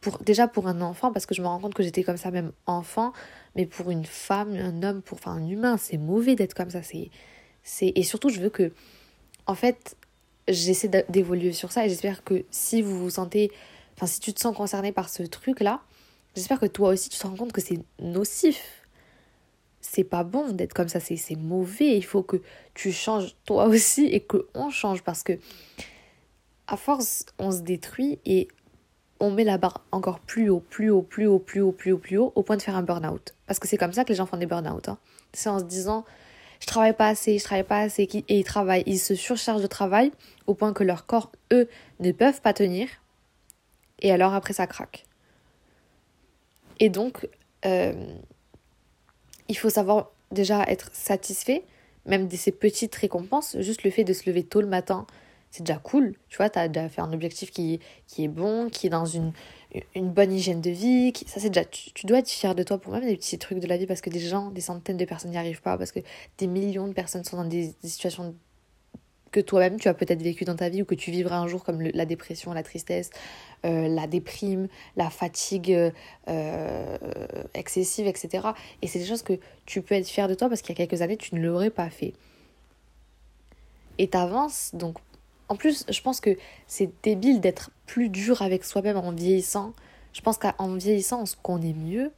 pour 0.00 0.18
déjà 0.18 0.48
pour 0.48 0.66
un 0.66 0.80
enfant 0.80 1.12
parce 1.12 1.26
que 1.26 1.34
je 1.34 1.42
me 1.42 1.46
rends 1.46 1.58
compte 1.58 1.74
que 1.74 1.82
j'étais 1.82 2.02
comme 2.02 2.16
ça 2.16 2.30
même 2.30 2.52
enfant 2.66 3.12
mais 3.56 3.66
pour 3.66 3.90
une 3.90 4.04
femme 4.04 4.54
un 4.54 4.82
homme 4.82 5.02
pour 5.02 5.18
enfin 5.18 5.32
un 5.32 5.46
humain 5.46 5.76
c'est 5.76 5.98
mauvais 5.98 6.36
d'être 6.36 6.54
comme 6.54 6.70
ça 6.70 6.80
c'est 6.82 7.10
et 7.82 8.02
surtout 8.02 8.28
je 8.28 8.40
veux 8.40 8.50
que 8.50 8.72
en 9.46 9.54
fait 9.54 9.96
j'essaie 10.48 10.88
d'évoluer 11.08 11.52
sur 11.52 11.72
ça 11.72 11.84
et 11.84 11.88
j'espère 11.88 12.24
que 12.24 12.44
si 12.50 12.82
vous 12.82 12.98
vous 12.98 13.10
sentez 13.10 13.50
enfin 13.96 14.06
si 14.06 14.20
tu 14.20 14.32
te 14.32 14.40
sens 14.40 14.56
concerné 14.56 14.92
par 14.92 15.08
ce 15.08 15.22
truc 15.22 15.60
là 15.60 15.82
j'espère 16.34 16.60
que 16.60 16.66
toi 16.66 16.90
aussi 16.90 17.08
tu 17.08 17.18
te 17.18 17.26
rends 17.26 17.36
compte 17.36 17.52
que 17.52 17.60
c'est 17.60 17.80
nocif 18.00 18.86
c'est 19.80 20.04
pas 20.04 20.24
bon 20.24 20.52
d'être 20.52 20.74
comme 20.74 20.88
ça 20.88 21.00
c'est 21.00 21.36
mauvais 21.36 21.96
il 21.96 22.04
faut 22.04 22.22
que 22.22 22.42
tu 22.74 22.92
changes 22.92 23.34
toi 23.44 23.66
aussi 23.66 24.06
et 24.06 24.20
que 24.20 24.46
on 24.54 24.70
change 24.70 25.02
parce 25.02 25.22
que 25.22 25.38
à 26.70 26.76
force, 26.76 27.26
on 27.38 27.50
se 27.50 27.60
détruit 27.60 28.20
et 28.24 28.46
on 29.18 29.32
met 29.32 29.42
la 29.42 29.58
barre 29.58 29.84
encore 29.90 30.20
plus 30.20 30.48
haut, 30.48 30.60
plus 30.60 30.88
haut, 30.88 31.02
plus 31.02 31.26
haut, 31.26 31.40
plus 31.40 31.60
haut, 31.60 31.72
plus 31.72 31.92
haut, 31.92 31.98
plus 31.98 32.16
haut, 32.16 32.32
au 32.36 32.42
point 32.44 32.56
de 32.56 32.62
faire 32.62 32.76
un 32.76 32.82
burn-out. 32.82 33.34
Parce 33.46 33.58
que 33.58 33.66
c'est 33.66 33.76
comme 33.76 33.92
ça 33.92 34.04
que 34.04 34.10
les 34.10 34.14
gens 34.14 34.24
font 34.24 34.36
des 34.36 34.46
burn-out. 34.46 34.88
Hein. 34.88 34.98
C'est 35.32 35.48
en 35.48 35.58
se 35.58 35.64
disant, 35.64 36.04
je 36.60 36.66
travaille 36.66 36.94
pas 36.94 37.08
assez, 37.08 37.38
je 37.38 37.44
travaille 37.44 37.64
pas 37.64 37.80
assez, 37.80 38.04
et 38.04 38.38
ils 38.38 38.44
travaillent, 38.44 38.84
ils 38.86 39.00
se 39.00 39.16
surchargent 39.16 39.62
de 39.62 39.66
travail 39.66 40.12
au 40.46 40.54
point 40.54 40.72
que 40.72 40.84
leur 40.84 41.06
corps, 41.06 41.32
eux, 41.52 41.68
ne 41.98 42.12
peuvent 42.12 42.40
pas 42.40 42.52
tenir. 42.52 42.88
Et 43.98 44.12
alors 44.12 44.32
après, 44.32 44.54
ça 44.54 44.68
craque. 44.68 45.06
Et 46.80 46.88
donc, 46.88 47.28
euh, 47.64 47.92
il 49.48 49.56
faut 49.56 49.70
savoir 49.70 50.10
déjà 50.32 50.64
être 50.64 50.90
satisfait, 50.92 51.64
même 52.06 52.26
de 52.26 52.36
ces 52.36 52.52
petites 52.52 52.94
récompenses, 52.94 53.56
juste 53.60 53.84
le 53.84 53.90
fait 53.90 54.04
de 54.04 54.12
se 54.12 54.28
lever 54.28 54.42
tôt 54.42 54.60
le 54.60 54.66
matin, 54.66 55.06
c'est 55.50 55.64
déjà 55.64 55.78
cool. 55.78 56.14
Tu 56.28 56.36
vois, 56.36 56.48
tu 56.48 56.58
as 56.58 56.68
déjà 56.68 56.88
fait 56.88 57.00
un 57.00 57.12
objectif 57.12 57.50
qui, 57.50 57.80
est 58.18 58.28
bon, 58.28 58.68
qui 58.70 58.86
est 58.86 58.90
dans 58.90 59.04
une, 59.04 59.32
une 59.94 60.10
bonne 60.10 60.32
hygiène 60.32 60.60
de 60.60 60.70
vie. 60.70 61.12
ça, 61.26 61.40
c'est 61.40 61.50
déjà. 61.50 61.64
Tu, 61.64 62.06
dois 62.06 62.18
être 62.18 62.28
fier 62.28 62.54
de 62.54 62.62
toi 62.62 62.78
pour 62.78 62.92
même 62.92 63.04
des 63.04 63.16
petits 63.16 63.38
trucs 63.38 63.58
de 63.58 63.66
la 63.66 63.76
vie 63.76 63.86
parce 63.86 64.00
que 64.00 64.10
des 64.10 64.20
gens, 64.20 64.50
des 64.50 64.60
centaines 64.60 64.96
de 64.96 65.04
personnes 65.04 65.32
n'y 65.32 65.36
arrivent 65.36 65.62
pas, 65.62 65.76
parce 65.76 65.92
que 65.92 66.00
des 66.38 66.46
millions 66.46 66.86
de 66.86 66.92
personnes 66.92 67.24
sont 67.24 67.36
dans 67.36 67.44
des, 67.44 67.74
situations 67.82 68.34
que 69.30 69.40
toi-même 69.40 69.78
tu 69.78 69.88
as 69.88 69.94
peut-être 69.94 70.22
vécu 70.22 70.44
dans 70.44 70.56
ta 70.56 70.68
vie 70.68 70.82
ou 70.82 70.84
que 70.84 70.94
tu 70.94 71.10
vivras 71.10 71.38
un 71.38 71.46
jour 71.46 71.64
comme 71.64 71.80
la 71.82 72.04
dépression, 72.04 72.52
la 72.52 72.62
tristesse, 72.62 73.10
euh, 73.64 73.88
la 73.88 74.06
déprime, 74.06 74.68
la 74.96 75.10
fatigue 75.10 75.92
euh, 76.28 76.98
excessive, 77.54 78.06
etc. 78.06 78.48
Et 78.82 78.86
c'est 78.86 78.98
des 78.98 79.06
choses 79.06 79.22
que 79.22 79.38
tu 79.66 79.82
peux 79.82 79.94
être 79.94 80.08
fier 80.08 80.28
de 80.28 80.34
toi 80.34 80.48
parce 80.48 80.62
qu'il 80.62 80.76
y 80.76 80.82
a 80.82 80.86
quelques 80.86 81.02
années 81.02 81.16
tu 81.16 81.34
ne 81.34 81.40
l'aurais 81.40 81.70
pas 81.70 81.90
fait. 81.90 82.12
Et 83.98 84.08
t'avances 84.08 84.70
donc 84.74 84.96
en 85.50 85.56
plus, 85.56 85.84
je 85.88 86.00
pense 86.00 86.20
que 86.20 86.36
c'est 86.68 86.90
débile 87.02 87.40
d'être 87.40 87.72
plus 87.86 88.08
dur 88.08 88.40
avec 88.40 88.64
soi-même 88.64 88.96
en 88.96 89.10
vieillissant. 89.10 89.74
Je 90.12 90.20
pense 90.20 90.38
qu'en 90.38 90.76
vieillissant, 90.76 91.22
on 91.22 91.26
se 91.26 91.34
connaît 91.34 91.72
mieux, 91.72 92.12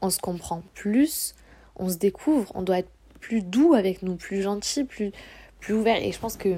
on 0.00 0.08
se 0.08 0.18
comprend 0.18 0.62
plus, 0.72 1.34
on 1.76 1.90
se 1.90 1.96
découvre, 1.96 2.50
on 2.54 2.62
doit 2.62 2.78
être 2.78 2.90
plus 3.20 3.42
doux 3.42 3.74
avec 3.74 4.02
nous, 4.02 4.16
plus 4.16 4.40
gentil, 4.40 4.84
plus, 4.84 5.12
plus 5.60 5.74
ouvert. 5.74 6.02
Et 6.02 6.12
je 6.12 6.18
pense 6.18 6.36
que 6.36 6.54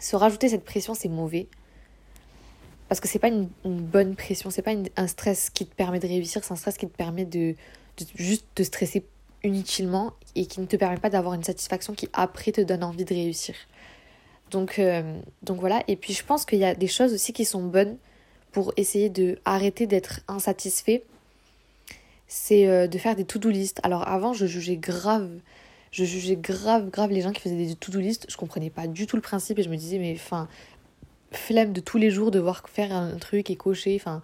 se 0.00 0.16
rajouter 0.16 0.48
cette 0.48 0.64
pression, 0.64 0.94
c'est 0.94 1.08
mauvais. 1.08 1.48
Parce 2.88 3.00
que 3.00 3.08
c'est 3.08 3.18
pas 3.18 3.28
une, 3.28 3.48
bonne 3.64 4.16
pression, 4.16 4.50
c'est 4.50 4.62
pas 4.62 4.72
un 4.96 5.06
stress 5.06 5.50
qui 5.50 5.66
te 5.66 5.74
permet 5.74 5.98
de 5.98 6.06
réussir, 6.06 6.42
c'est 6.42 6.52
un 6.52 6.56
stress 6.56 6.78
qui 6.78 6.88
te 6.88 6.96
permet 6.96 7.26
de, 7.26 7.54
de 7.98 8.06
juste 8.14 8.46
te 8.54 8.62
stresser 8.62 9.04
inutilement 9.44 10.14
et 10.34 10.46
qui 10.46 10.60
ne 10.60 10.66
te 10.66 10.76
permet 10.76 10.96
pas 10.96 11.10
d'avoir 11.10 11.34
une 11.34 11.44
satisfaction 11.44 11.92
qui 11.92 12.08
après 12.14 12.50
te 12.50 12.60
donne 12.60 12.82
envie 12.82 13.04
de 13.04 13.14
réussir. 13.14 13.54
Donc, 14.50 14.78
euh, 14.78 15.20
donc 15.42 15.60
voilà, 15.60 15.82
et 15.88 15.96
puis 15.96 16.14
je 16.14 16.24
pense 16.24 16.44
qu'il 16.44 16.58
y 16.58 16.64
a 16.64 16.74
des 16.74 16.86
choses 16.86 17.12
aussi 17.12 17.32
qui 17.32 17.44
sont 17.44 17.62
bonnes 17.62 17.98
pour 18.52 18.72
essayer 18.76 19.10
de 19.10 19.38
arrêter 19.44 19.86
d'être 19.86 20.20
insatisfait. 20.28 21.04
C'est 22.26 22.66
euh, 22.66 22.86
de 22.86 22.98
faire 22.98 23.16
des 23.16 23.24
to-do 23.24 23.50
list. 23.50 23.80
Alors 23.82 24.06
avant, 24.08 24.32
je 24.32 24.46
jugeais 24.46 24.76
grave, 24.76 25.30
je 25.90 26.04
jugeais 26.04 26.36
grave, 26.36 26.90
grave 26.90 27.10
les 27.10 27.20
gens 27.20 27.32
qui 27.32 27.40
faisaient 27.40 27.56
des 27.56 27.74
to-do 27.74 28.00
list. 28.00 28.26
Je 28.28 28.36
comprenais 28.36 28.70
pas 28.70 28.86
du 28.86 29.06
tout 29.06 29.16
le 29.16 29.22
principe 29.22 29.58
et 29.58 29.62
je 29.62 29.68
me 29.68 29.76
disais, 29.76 29.98
mais 29.98 30.14
enfin, 30.14 30.48
flemme 31.32 31.72
de 31.72 31.80
tous 31.80 31.98
les 31.98 32.10
jours 32.10 32.30
devoir 32.30 32.62
faire 32.68 32.94
un 32.94 33.16
truc 33.16 33.50
et 33.50 33.56
cocher. 33.56 33.96
Enfin, 33.96 34.22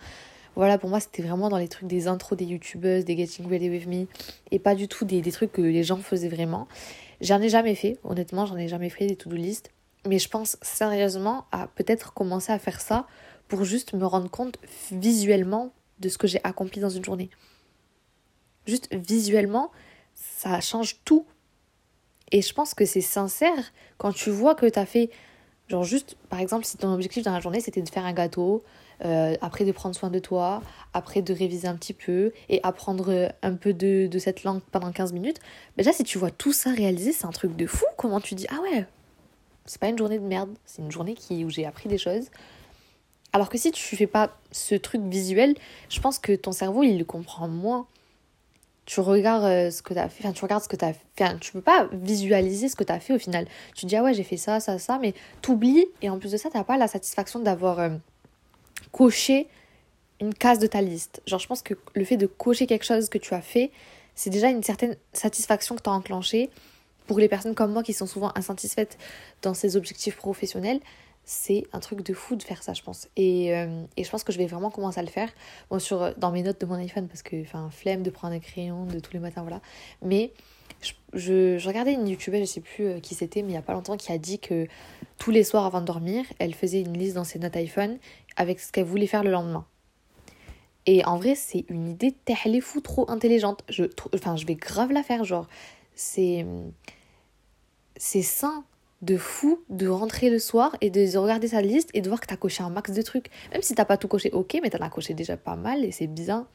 voilà, 0.57 0.79
pour 0.79 0.91
moi, 0.91 1.01
c'était 1.01 1.23
vraiment 1.23 1.49
dans 1.49 1.59
les 1.59 1.69
trucs 1.69 1.89
des 1.89 2.07
intros 2.07 2.39
des 2.39 2.45
youtubeuses, 2.45 3.05
des 3.05 3.17
Getting 3.17 3.49
Ready 3.49 3.71
With 3.71 3.87
Me, 3.87 4.07
et 4.51 4.59
pas 4.59 4.75
du 4.75 4.89
tout 4.89 5.05
des, 5.05 5.21
des 5.21 5.33
trucs 5.33 5.53
que 5.53 5.63
les 5.63 5.83
gens 5.83 5.99
faisaient 5.99 6.29
vraiment. 6.29 6.69
J'en 7.21 7.41
ai 7.41 7.49
jamais 7.49 7.75
fait, 7.75 7.99
honnêtement, 8.05 8.47
j'en 8.47 8.57
ai 8.57 8.69
jamais 8.69 8.91
fait 8.91 9.07
des 9.07 9.17
to-do 9.17 9.37
list. 9.37 9.71
Mais 10.07 10.19
je 10.19 10.29
pense 10.29 10.59
sérieusement 10.61 11.47
à 11.51 11.67
peut-être 11.67 12.13
commencer 12.13 12.53
à 12.53 12.59
faire 12.59 12.81
ça 12.81 13.07
pour 13.49 13.65
juste 13.65 13.95
me 13.95 14.05
rendre 14.05 14.31
compte 14.31 14.59
visuellement 14.93 15.73
de 16.01 16.09
ce 16.09 16.19
que 16.19 16.27
j'ai 16.27 16.41
accompli 16.45 16.81
dans 16.81 16.91
une 16.91 17.05
journée. 17.05 17.31
Juste 18.67 18.89
visuellement, 18.93 19.71
ça 20.15 20.61
change 20.61 21.01
tout. 21.05 21.27
Et 22.33 22.43
je 22.43 22.53
pense 22.53 22.75
que 22.75 22.85
c'est 22.85 23.01
sincère 23.01 23.73
quand 23.99 24.13
tu 24.13 24.31
vois 24.31 24.55
que 24.55 24.67
tu 24.67 24.79
as 24.79 24.87
fait, 24.87 25.11
genre 25.69 25.85
juste, 25.85 26.17
par 26.29 26.41
exemple, 26.41 26.65
si 26.65 26.77
ton 26.77 26.93
objectif 26.93 27.23
dans 27.23 27.33
la 27.33 27.41
journée 27.41 27.61
c'était 27.61 27.83
de 27.83 27.89
faire 27.89 28.05
un 28.05 28.13
gâteau, 28.13 28.63
euh, 29.05 29.35
après 29.41 29.65
de 29.65 29.73
prendre 29.73 29.95
soin 29.95 30.11
de 30.11 30.19
toi, 30.19 30.63
après 30.93 31.21
de 31.21 31.35
réviser 31.35 31.69
un 31.69 31.77
petit 31.77 31.95
peu 31.95 32.33
et 32.49 32.61
apprendre 32.63 33.33
un 33.43 33.55
peu 33.55 33.73
de, 33.73 34.07
de 34.07 34.19
cette 34.19 34.45
langue 34.45 34.61
pendant 34.73 34.93
15 34.93 35.13
minutes, 35.13 35.41
déjà 35.77 35.93
si 35.93 36.05
tu 36.05 36.19
vois 36.19 36.31
tout 36.31 36.53
ça 36.53 36.71
réaliser, 36.71 37.13
c'est 37.13 37.27
un 37.27 37.33
truc 37.33 37.57
de 37.57 37.67
fou. 37.67 37.85
Comment 37.97 38.21
tu 38.21 38.35
dis, 38.35 38.47
ah 38.51 38.61
ouais, 38.63 38.87
c'est 39.67 39.81
pas 39.81 39.89
une 39.89 39.99
journée 39.99 40.19
de 40.19 40.25
merde, 40.25 40.51
c'est 40.65 40.83
une 40.83 40.93
journée 40.93 41.15
qui, 41.15 41.45
où 41.45 41.51
j'ai 41.51 41.67
appris 41.67 41.89
des 41.89 41.99
choses. 41.99 42.29
Alors 43.33 43.49
que 43.49 43.59
si 43.59 43.73
tu 43.73 43.97
fais 43.97 44.07
pas 44.07 44.37
ce 44.53 44.75
truc 44.75 45.03
visuel, 45.03 45.57
je 45.89 46.01
pense 46.01 46.19
que 46.19 46.33
ton 46.37 46.53
cerveau 46.53 46.83
il 46.85 46.99
le 46.99 47.05
comprend 47.05 47.49
moins. 47.49 47.87
Tu 48.95 49.01
regardes 49.01 49.43
euh, 49.43 49.71
ce 49.73 49.83
que 49.83 49.93
tu 49.93 49.99
as 49.99 50.09
fait, 50.09 50.23
enfin 50.23 50.33
tu 50.33 50.45
regardes 50.45 50.63
ce 50.63 50.69
que 50.69 50.77
tu 50.77 50.85
enfin, 50.85 51.37
tu 51.41 51.51
peux 51.51 51.61
pas 51.61 51.89
visualiser 51.91 52.69
ce 52.69 52.77
que 52.77 52.85
tu 52.85 52.93
as 52.93 53.01
fait 53.01 53.13
au 53.13 53.19
final. 53.19 53.45
Tu 53.75 53.87
dis 53.87 53.97
ah 53.97 54.05
ouais, 54.05 54.15
j'ai 54.15 54.23
fait 54.23 54.37
ça, 54.37 54.61
ça, 54.61 54.79
ça, 54.79 55.01
mais 55.03 55.15
t'oublies 55.43 55.87
et 56.01 56.09
en 56.11 56.21
plus 56.21 56.31
de 56.31 56.37
ça, 56.37 56.49
tu 56.49 56.63
pas 56.63 56.77
la 56.77 56.87
satisfaction 56.87 57.41
d'avoir 57.41 57.81
euh, 57.81 57.89
coché 58.93 59.49
une 60.21 60.33
case 60.33 60.61
de 60.61 60.69
ta 60.69 60.81
liste. 60.81 61.23
Genre 61.27 61.41
je 61.41 61.49
pense 61.49 61.61
que 61.61 61.75
le 61.95 62.05
fait 62.05 62.17
de 62.17 62.27
cocher 62.27 62.69
quelque 62.69 62.85
chose 62.85 63.09
que 63.09 63.19
tu 63.19 63.35
as 63.35 63.41
fait, 63.41 63.73
c'est 64.15 64.31
déjà 64.31 64.49
une 64.49 64.63
certaine 64.63 64.97
satisfaction 65.13 65.75
que 65.75 65.83
tu 65.83 65.91
as 65.91 65.93
enclenchée. 65.93 66.49
Pour 67.09 67.19
les 67.19 67.29
personnes 67.29 67.57
comme 67.57 67.73
moi 67.73 67.83
qui 67.83 67.95
sont 67.95 68.07
souvent 68.07 68.31
insatisfaites 68.37 68.97
dans 69.43 69.55
ces 69.55 69.77
objectifs 69.77 70.17
professionnels, 70.17 70.79
c'est 71.25 71.65
un 71.73 71.81
truc 71.81 72.03
de 72.03 72.13
fou 72.13 72.37
de 72.37 72.43
faire 72.43 72.63
ça, 72.63 72.75
je 72.75 72.83
pense. 72.83 73.09
Et, 73.17 73.55
euh, 73.57 73.85
et, 73.97 74.05
je 74.05 74.11
pense 74.11 74.25
que 74.25 74.33
je 74.33 74.39
vais 74.39 74.47
vraiment 74.47 74.71
commencer 74.71 74.99
à 75.01 75.03
le 75.03 75.09
faire. 75.09 75.31
Bon, 75.71 75.79
sur, 75.79 76.15
dans 76.17 76.31
mes 76.31 76.43
notes 76.43 76.61
de 76.61 76.67
mon 76.67 76.75
iPhone, 76.75 77.09
parce 77.09 77.23
que, 77.23 77.41
enfin, 77.43 77.71
flemme 77.71 78.03
de 78.03 78.11
prendre 78.11 78.35
un 78.35 78.41
crayon 78.41 78.85
de 78.85 78.99
tous 78.99 79.13
les 79.13 79.19
matins, 79.19 79.43
voilà. 79.43 79.61
Mais 80.03 80.33
je, 80.83 81.59
je, 81.59 81.67
regardais 81.67 81.95
une 81.95 82.07
youtubeuse, 82.07 82.41
je 82.41 82.45
sais 82.45 82.61
plus 82.61 82.85
euh, 82.85 83.01
qui 83.01 83.15
c'était, 83.15 83.43
mais 83.43 83.53
il 83.53 83.55
y 83.55 83.59
a 83.59 83.63
pas 83.63 83.73
longtemps, 83.73 83.97
qui 83.97 84.13
a 84.13 84.19
dit 84.19 84.39
que 84.39 84.67
tous 85.19 85.31
les 85.31 85.45
soirs 85.45 85.65
avant 85.65 85.81
de 85.81 85.87
dormir, 85.87 86.25
elle 86.39 86.55
faisait 86.55 86.83
une 86.83 86.97
liste 86.97 87.15
dans 87.15 87.25
ses 87.25 87.39
notes 87.39 87.57
iPhone 87.57 87.99
avec 88.37 88.61
ce 88.61 88.71
qu'elle 88.71 88.85
voulait 88.85 89.07
faire 89.07 89.25
le 89.25 89.31
lendemain. 89.31 89.67
Et 90.87 91.05
en 91.07 91.17
vrai, 91.17 91.35
c'est 91.35 91.65
une 91.69 91.89
idée 91.89 92.15
est 92.27 92.61
fou 92.61 92.81
trop 92.83 93.11
intelligente. 93.11 93.65
Je, 93.71 93.85
enfin, 94.15 94.37
je 94.37 94.45
vais 94.45 94.57
grave 94.57 94.93
la 94.93 95.03
faire, 95.03 95.25
genre, 95.25 95.49
c'est. 95.95 96.45
C'est 97.97 98.23
sain 98.23 98.65
de 99.03 99.17
fou 99.17 99.61
de 99.69 99.87
rentrer 99.87 100.31
le 100.31 100.39
soir 100.39 100.77
et 100.81 100.91
de 100.91 101.17
regarder 101.17 101.49
sa 101.49 101.61
liste 101.61 101.91
et 101.95 102.01
de 102.01 102.09
voir 102.09 102.21
que 102.21 102.27
tu 102.27 102.35
as 102.35 102.39
coché 102.39 102.63
un 102.63 102.71
max 102.71 102.93
de 102.93 103.03
trucs. 103.03 103.31
Même 103.53 103.63
si 103.63 103.75
t'as 103.75 103.85
pas 103.85 103.97
tout 103.97 104.09
coché, 104.09 104.31
ok, 104.33 104.59
mais 104.63 104.71
tu 104.71 104.77
en 104.77 104.81
as 104.81 104.91
coché 104.91 105.15
déjà 105.15 105.37
pas 105.37 105.57
mal 105.57 105.85
et 105.85 105.93
c'est 105.93 106.07
bien. 106.07 106.47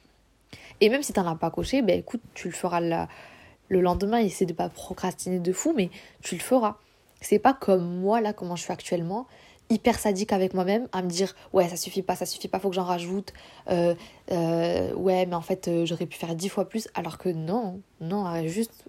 Et 0.81 0.89
même 0.89 1.03
si 1.03 1.13
tu 1.13 1.19
n'en 1.19 1.27
as 1.27 1.36
pas 1.36 1.51
coché, 1.51 1.81
ben 1.81 2.00
écoute, 2.00 2.22
tu 2.34 2.48
le 2.48 2.53
feras 2.53 2.79
le 2.79 3.81
lendemain, 3.81 4.17
essaie 4.17 4.46
de 4.46 4.53
pas 4.53 4.69
procrastiner 4.69 5.39
de 5.39 5.53
fou, 5.53 5.74
mais 5.75 5.89
tu 6.22 6.36
le 6.36 6.41
feras. 6.41 6.77
C'est 7.22 7.39
pas 7.39 7.53
comme 7.53 8.00
moi 8.00 8.22
là, 8.22 8.34
comment 8.34 8.55
je 8.55 8.63
suis 8.63 8.72
actuellement, 8.72 9.27
hyper 9.69 10.00
sadique 10.00 10.34
avec 10.34 10.53
moi-même, 10.53 10.88
à 10.93 11.01
me 11.01 11.10
dire 11.10 11.36
ouais, 11.53 11.67
ça 11.67 11.75
suffit 11.75 12.01
pas, 12.01 12.15
ça 12.15 12.25
suffit 12.25 12.48
pas, 12.48 12.60
faut 12.60 12.69
que 12.69 12.75
j'en 12.75 12.84
rajoute. 12.84 13.34
Euh, 13.69 13.93
euh, 14.31 14.93
ouais, 14.93 15.25
mais 15.25 15.36
en 15.36 15.41
fait, 15.41 15.67
euh, 15.67 15.86
j'aurais 15.86 16.05
pu 16.05 16.17
faire 16.17 16.34
dix 16.34 16.50
fois 16.50 16.67
plus, 16.67 16.88
alors 16.96 17.17
que 17.17 17.29
non, 17.29 17.81
non, 18.01 18.48
juste 18.48 18.86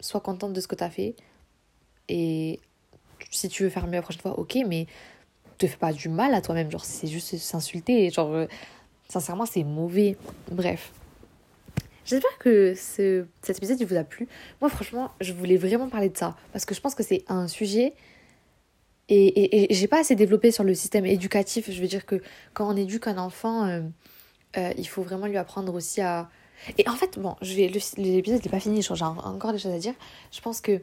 sois 0.00 0.20
contente 0.20 0.52
de 0.52 0.60
ce 0.60 0.68
que 0.68 0.74
tu 0.74 0.84
as 0.84 0.90
fait 0.90 1.14
et 2.08 2.60
si 3.30 3.48
tu 3.48 3.62
veux 3.64 3.68
faire 3.68 3.86
mieux 3.86 3.92
la 3.92 4.02
prochaine 4.02 4.22
fois, 4.22 4.38
ok, 4.38 4.58
mais 4.66 4.86
te 5.58 5.66
fais 5.66 5.76
pas 5.76 5.92
du 5.92 6.08
mal 6.08 6.34
à 6.34 6.40
toi-même. 6.40 6.70
Genre, 6.70 6.84
c'est 6.84 7.08
juste 7.08 7.36
s'insulter. 7.36 8.10
Genre, 8.10 8.32
euh, 8.32 8.46
sincèrement, 9.08 9.46
c'est 9.46 9.64
mauvais. 9.64 10.16
Bref. 10.50 10.92
J'espère 12.04 12.38
que 12.38 12.74
ce, 12.74 13.26
cet 13.42 13.58
épisode 13.58 13.82
vous 13.82 13.96
a 13.96 14.04
plu. 14.04 14.28
Moi, 14.60 14.70
franchement, 14.70 15.10
je 15.20 15.32
voulais 15.32 15.56
vraiment 15.56 15.88
parler 15.88 16.08
de 16.08 16.16
ça. 16.16 16.36
Parce 16.52 16.64
que 16.64 16.74
je 16.74 16.80
pense 16.80 16.94
que 16.94 17.02
c'est 17.02 17.24
un 17.28 17.48
sujet. 17.48 17.92
Et, 19.10 19.26
et, 19.26 19.72
et 19.72 19.74
j'ai 19.74 19.88
pas 19.88 20.00
assez 20.00 20.14
développé 20.14 20.50
sur 20.50 20.64
le 20.64 20.74
système 20.74 21.04
éducatif. 21.04 21.70
Je 21.70 21.80
veux 21.80 21.88
dire 21.88 22.06
que 22.06 22.22
quand 22.54 22.72
on 22.72 22.76
éduque 22.76 23.08
un 23.08 23.18
enfant, 23.18 23.66
euh, 23.66 23.80
euh, 24.56 24.72
il 24.78 24.86
faut 24.86 25.02
vraiment 25.02 25.26
lui 25.26 25.36
apprendre 25.36 25.74
aussi 25.74 26.00
à. 26.00 26.30
Et 26.76 26.88
en 26.88 26.94
fait, 26.94 27.18
bon, 27.18 27.36
je 27.40 27.54
vais 27.54 27.68
l'épisode 27.68 28.42
n'est 28.42 28.50
pas 28.50 28.58
fini, 28.58 28.82
j'ai 28.82 29.04
encore 29.04 29.52
des 29.52 29.58
choses 29.58 29.72
à 29.72 29.78
dire. 29.78 29.94
Je 30.32 30.40
pense 30.40 30.60
que 30.60 30.82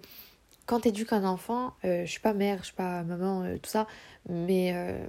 quand 0.65 0.81
tu 0.81 0.89
éduques 0.89 1.13
un 1.13 1.23
enfant, 1.23 1.73
euh, 1.83 2.05
je 2.05 2.11
suis 2.11 2.19
pas 2.19 2.33
mère, 2.33 2.59
je 2.59 2.65
suis 2.65 2.75
pas 2.75 3.03
maman, 3.03 3.43
euh, 3.43 3.57
tout 3.61 3.69
ça, 3.69 3.87
mais, 4.29 4.71
euh, 4.73 5.05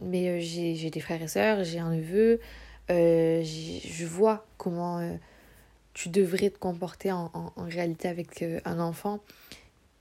mais 0.00 0.40
j'ai 0.40 0.90
des 0.90 1.00
frères 1.00 1.22
et 1.22 1.28
sœurs, 1.28 1.64
j'ai 1.64 1.78
un 1.78 1.94
neveu, 1.94 2.40
je 2.88 4.06
vois 4.06 4.46
comment 4.56 5.18
tu 5.92 6.08
devrais 6.08 6.50
te 6.50 6.58
comporter 6.58 7.12
en, 7.12 7.30
en, 7.34 7.64
réalité 7.64 8.08
avec 8.08 8.44
un 8.64 8.80
enfant 8.80 9.20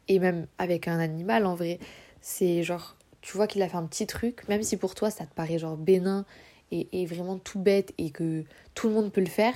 et 0.07 0.19
même 0.19 0.47
avec 0.57 0.87
un 0.87 0.99
animal 0.99 1.45
en 1.45 1.55
vrai. 1.55 1.79
C'est 2.21 2.63
genre, 2.63 2.95
tu 3.21 3.37
vois 3.37 3.47
qu'il 3.47 3.61
a 3.61 3.69
fait 3.69 3.77
un 3.77 3.85
petit 3.85 4.07
truc, 4.07 4.47
même 4.47 4.63
si 4.63 4.77
pour 4.77 4.95
toi 4.95 5.09
ça 5.09 5.25
te 5.25 5.33
paraît 5.33 5.57
genre 5.57 5.77
bénin 5.77 6.25
et, 6.71 6.87
et 6.91 7.05
vraiment 7.05 7.37
tout 7.37 7.59
bête 7.59 7.93
et 7.97 8.11
que 8.11 8.43
tout 8.73 8.87
le 8.87 8.93
monde 8.93 9.11
peut 9.11 9.21
le 9.21 9.27
faire, 9.27 9.53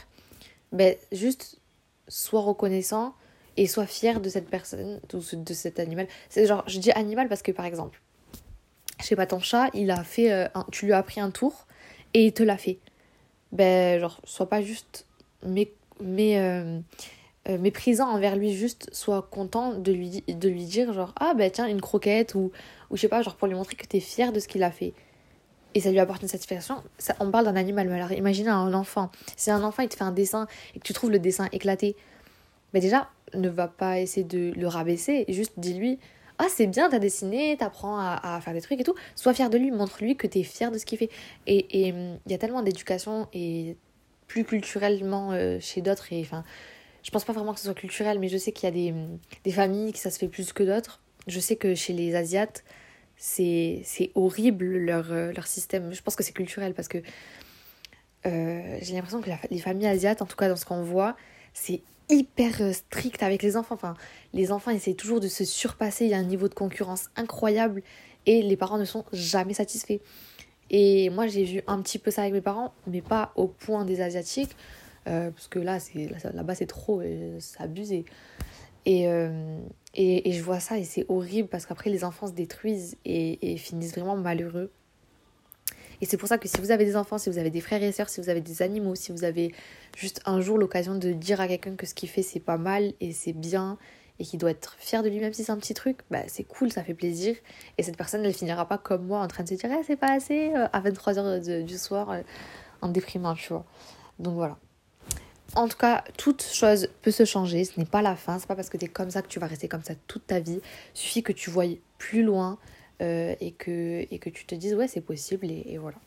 ben 0.72 0.96
juste 1.12 1.60
sois 2.08 2.42
reconnaissant 2.42 3.14
et 3.60 3.68
sois 3.68 3.86
fier 3.86 4.22
de 4.22 4.30
cette 4.30 4.50
personne, 4.50 5.02
de 5.12 5.54
cet 5.54 5.80
animal. 5.82 6.08
C'est 6.30 6.48
genre, 6.48 6.64
je 6.66 6.80
dis 6.80 6.92
animal 6.92 7.28
parce 7.28 7.42
que 7.42 7.52
par 7.52 7.66
exemple, 7.66 8.02
je 9.02 9.06
sais 9.06 9.18
pas, 9.18 9.28
ton 9.28 9.42
chat, 9.42 9.70
il 9.74 9.92
a 9.92 10.02
fait, 10.06 10.32
euh, 10.32 10.48
tu 10.72 10.86
lui 10.86 10.94
as 10.94 10.98
appris 10.98 11.20
un 11.20 11.30
tour 11.30 11.68
et 12.14 12.28
il 12.28 12.34
te 12.34 12.42
l'a 12.42 12.58
fait. 12.58 12.80
Ben, 13.52 14.00
genre, 14.00 14.22
sois 14.24 14.48
pas 14.48 14.62
juste 14.62 15.06
mais, 15.44 15.74
euh, 16.40 16.80
euh, 17.50 17.58
méprisant 17.58 18.08
envers 18.08 18.38
lui, 18.38 18.54
juste 18.54 18.90
sois 18.94 19.28
content 19.30 19.74
de 19.74 19.92
lui, 19.92 20.24
de 20.26 20.48
lui 20.48 20.64
dire, 20.64 20.94
genre, 20.94 21.14
ah 21.20 21.34
ben 21.36 21.52
tiens, 21.52 21.68
une 21.68 21.82
croquette 21.82 22.36
ou, 22.36 22.54
ou 22.90 22.96
je 22.96 23.02
sais 23.02 23.08
pas, 23.10 23.22
genre 23.22 23.36
pour 23.36 23.50
lui 23.50 23.56
montrer 23.56 23.76
que 23.76 23.86
tu 23.86 23.98
es 23.98 24.00
fier 24.00 24.32
de 24.32 24.40
ce 24.40 24.48
qu'il 24.48 24.64
a 24.64 24.72
fait. 24.72 24.94
Et 25.76 25.82
ça 25.82 25.92
lui 25.92 26.00
apporte 26.00 26.22
une 26.22 26.30
satisfaction. 26.30 26.82
Ça, 26.98 27.14
on 27.20 27.30
parle 27.30 27.44
d'un 27.44 27.58
animal, 27.58 27.90
mais 27.90 27.96
alors 27.96 28.14
imaginez 28.14 28.50
un 28.50 28.74
enfant. 28.74 29.12
Si 29.36 29.52
un 29.52 29.64
enfant 29.64 29.84
il 29.84 29.90
te 29.90 29.96
fait 29.96 30.04
un 30.06 30.14
dessin 30.14 30.48
et 30.74 30.80
que 30.80 30.86
tu 30.86 30.94
trouves 30.94 31.12
le 31.12 31.20
dessin 31.20 31.50
éclaté, 31.52 31.98
ben 32.74 32.82
déjà, 32.82 33.10
ne 33.34 33.50
va 33.50 33.68
pas 33.68 34.00
essayer 34.00 34.24
de 34.24 34.52
le 34.56 34.68
rabaisser, 34.68 35.26
juste 35.30 35.54
dis-lui 35.58 36.00
Ah, 36.38 36.48
c'est 36.50 36.68
bien, 36.68 36.90
t'as 36.90 37.00
dessiné, 37.00 37.58
t'apprends 37.58 38.00
à, 38.00 38.40
faire 38.42 38.54
des 38.54 38.62
trucs 38.62 38.80
et 38.80 38.84
tout. 38.84 38.96
Sois 39.16 39.34
fier 39.34 39.50
de 39.50 39.58
lui, 39.58 39.72
montre-lui 39.72 40.16
que 40.16 40.28
t'es 40.28 40.44
fier 40.44 40.72
de 40.72 40.78
ce 40.78 40.86
qu'il 40.86 40.98
fait. 40.98 41.10
Et 41.48 41.88
il 41.88 41.94
hum, 41.94 42.20
y 42.28 42.34
a 42.34 42.38
tellement 42.38 42.62
d'éducation 42.62 43.28
et 43.34 43.78
plus 44.28 44.44
culturellement 44.46 45.32
euh, 45.32 45.60
chez 45.60 45.82
d'autres. 45.82 46.12
Et 46.14 46.22
enfin, 46.22 46.44
je 47.04 47.12
pense 47.12 47.26
pas 47.26 47.34
vraiment 47.34 47.54
que 47.54 47.60
ce 47.60 47.66
soit 47.66 47.74
culturel, 47.74 48.20
mais 48.20 48.30
je 48.30 48.38
sais 48.38 48.52
qu'il 48.52 48.66
y 48.66 48.72
a 48.72 48.72
des, 48.72 48.92
hum, 48.92 49.20
des 49.44 49.52
familles 49.52 49.94
qui 49.94 50.00
ça 50.00 50.12
se 50.12 50.20
fait 50.20 50.28
plus 50.28 50.54
que 50.54 50.64
d'autres. 50.64 51.02
Je 51.28 51.40
sais 51.40 51.56
que 51.56 51.76
chez 51.76 51.94
les 51.94 52.16
Asiates, 52.16 52.64
c'est 53.18 54.12
horrible 54.16 54.66
leur, 54.66 55.12
euh, 55.12 55.34
leur 55.34 55.48
système. 55.48 55.94
Je 55.94 56.02
pense 56.02 56.16
que 56.16 56.24
c'est 56.24 56.34
culturel 56.34 56.74
parce 56.74 56.88
que 56.88 57.00
euh, 58.26 58.78
j'ai 58.82 58.94
l'impression 58.94 59.22
que 59.22 59.30
les 59.50 59.60
familles 59.60 59.88
asiates, 59.88 60.22
en 60.22 60.26
tout 60.26 60.36
cas 60.36 60.50
dans 60.50 60.56
ce 60.56 60.66
qu'on 60.66 60.84
voit, 60.84 61.16
c'est 61.60 61.82
hyper 62.10 62.62
euh, 62.62 62.74
strict 62.74 63.22
avec 63.22 63.44
les 63.44 63.58
enfants. 63.58 63.76
Enfin, 63.76 63.96
les 64.34 64.52
enfants 64.52 64.72
essaient 64.72 64.94
toujours 64.94 65.20
de 65.20 65.28
se 65.28 65.44
surpasser. 65.46 66.06
Il 66.06 66.12
y 66.12 66.14
a 66.14 66.18
un 66.18 66.24
niveau 66.24 66.48
de 66.48 66.54
concurrence 66.54 67.10
incroyable 67.16 67.84
et 68.26 68.42
les 68.42 68.58
parents 68.58 68.78
ne 68.78 68.86
sont 68.86 69.06
jamais 69.12 69.54
satisfaits. 69.54 70.00
Et 70.70 71.10
moi, 71.10 71.28
j'ai 71.28 71.44
vu 71.44 71.62
un 71.68 71.82
petit 71.82 72.00
peu 72.00 72.12
ça 72.12 72.22
avec 72.22 72.34
mes 72.34 72.42
parents, 72.42 72.74
mais 72.88 73.02
pas 73.02 73.32
au 73.36 73.48
point 73.48 73.86
des 73.86 74.02
Asiatiques, 74.02 74.56
euh, 75.08 75.32
parce 75.32 75.48
que 75.48 75.58
là, 75.58 75.80
là-bas, 76.34 76.56
c'est 76.56 76.68
trop, 76.68 77.02
c'est 77.40 77.62
abusé. 77.62 78.06
Et, 78.86 79.08
euh, 79.08 79.60
et, 79.96 80.30
et, 80.30 80.32
je 80.32 80.44
vois 80.44 80.60
ça 80.60 80.78
et 80.78 80.84
c'est 80.84 81.06
horrible 81.10 81.50
parce 81.50 81.66
qu'après, 81.66 81.90
les 81.90 82.04
enfants 82.04 82.28
se 82.28 82.34
détruisent 82.34 82.98
et 83.04 83.58
finissent 83.58 83.94
vraiment 83.94 84.16
malheureux. 84.16 84.72
Et 86.02 86.06
c'est 86.06 86.18
pour 86.18 86.30
ça 86.30 86.38
que 86.38 86.48
si 86.48 86.60
vous 86.60 86.72
avez 86.72 86.86
des 86.86 86.96
enfants, 86.96 87.18
si 87.18 87.30
vous 87.30 87.38
avez 87.38 87.50
des 87.50 87.62
frères 87.62 87.84
et 87.84 87.92
sœurs, 87.92 88.10
si 88.10 88.22
vous 88.22 88.30
avez 88.30 88.42
des 88.42 88.62
animaux, 88.62 88.96
si 88.96 89.12
vous 89.12 89.24
avez 89.24 89.54
juste 89.98 90.22
un 90.26 90.42
jour 90.42 90.58
l'occasion 90.58 90.96
de 90.96 91.12
dire 91.12 91.42
à 91.42 91.48
quelqu'un 91.48 91.76
que 91.76 91.86
ce 91.86 91.94
qu'il 91.94 92.10
fait 92.10 92.22
c'est 92.22 92.40
pas 92.40 92.58
mal 92.58 92.94
et 93.00 93.12
c'est 93.12 93.34
bien 93.34 93.78
et 94.20 94.26
qu'il 94.26 94.40
doit 94.40 94.52
être 94.52 94.76
fier 94.80 95.02
de 95.02 95.10
lui 95.10 95.20
même 95.20 95.34
si 95.34 95.44
c'est 95.44 95.52
un 95.52 95.58
petit 95.58 95.74
truc, 95.74 96.00
bah 96.12 96.20
c'est 96.28 96.44
cool, 96.44 96.72
ça 96.72 96.84
fait 96.84 96.94
plaisir. 96.94 97.36
Et 97.78 97.84
cette 97.84 97.98
personne 97.98 98.26
elle 98.26 98.34
finira 98.34 98.68
pas 98.68 98.78
comme 98.78 99.06
moi 99.06 99.20
en 99.20 99.28
train 99.28 99.44
de 99.44 99.50
se 99.50 99.56
dire 99.56 99.70
ah, 99.72 99.82
c'est 99.86 99.96
pas 99.96 100.14
assez 100.14 100.52
euh, 100.56 100.68
à 100.72 100.82
23h 100.82 101.64
du 101.64 101.78
soir 101.78 102.12
euh, 102.12 102.22
en 102.82 102.90
déprimant, 102.90 103.36
tu 103.36 103.50
vois. 103.50 103.66
Donc 104.20 104.36
voilà. 104.36 104.58
En 105.56 105.68
tout 105.68 105.78
cas, 105.78 106.04
toute 106.18 106.44
chose 106.44 106.90
peut 107.02 107.12
se 107.12 107.26
changer, 107.26 107.64
ce 107.66 107.80
n'est 107.80 107.86
pas 107.86 108.04
la 108.04 108.16
fin, 108.16 108.38
c'est 108.38 108.48
pas 108.48 108.56
parce 108.56 108.70
que 108.70 108.78
tu 108.78 108.86
es 108.86 108.88
comme 108.88 109.10
ça 109.10 109.24
que 109.24 109.28
tu 109.28 109.40
vas 109.40 109.48
rester 109.48 109.68
comme 109.68 109.82
ça 109.82 109.96
toute 110.08 110.28
ta 110.28 110.40
vie. 110.40 110.62
Il 110.94 111.00
suffit 111.00 111.24
que 111.24 111.32
tu 111.32 111.50
voyes 111.50 111.80
plus 111.98 112.22
loin, 112.22 112.60
euh, 113.02 113.36
et, 113.40 113.52
que, 113.52 114.06
et 114.12 114.20
que 114.20 114.30
tu 114.30 114.46
te 114.46 114.56
dises 114.56 114.74
ouais 114.74 114.88
c'est 114.88 115.02
possible 115.02 115.48
et, 115.50 115.78
voilà. 115.78 115.98